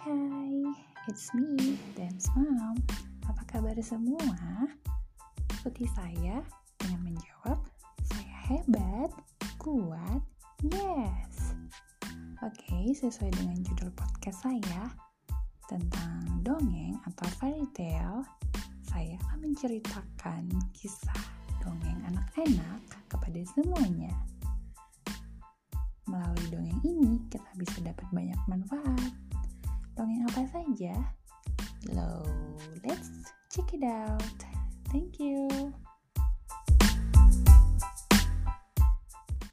[0.00, 0.72] hai,
[1.04, 2.80] it's me, Dance Mom.
[3.28, 4.24] Apa kabar semua?
[5.60, 6.40] Ikuti saya
[6.80, 7.60] dengan menjawab,
[8.08, 9.12] saya hebat,
[9.60, 10.22] kuat,
[10.64, 11.52] yes.
[12.40, 14.88] Oke, sesuai dengan judul podcast saya
[15.68, 18.24] tentang dongeng atau fairy tale,
[18.88, 21.22] saya akan menceritakan kisah
[21.60, 22.80] dongeng anak-anak
[23.12, 24.12] kepada semuanya.
[26.08, 28.21] Melalui dongeng ini, kita bisa dapat banyak.
[30.22, 30.94] Apa saja?
[31.90, 32.22] Lo,
[32.86, 33.10] let's
[33.50, 34.38] check it out.
[34.94, 35.50] Thank you.